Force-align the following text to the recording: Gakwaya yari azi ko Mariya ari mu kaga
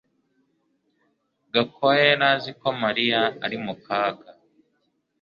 Gakwaya 1.53 2.03
yari 2.11 2.25
azi 2.31 2.51
ko 2.59 2.67
Mariya 2.83 3.21
ari 3.45 3.57
mu 3.65 3.73
kaga 3.85 4.29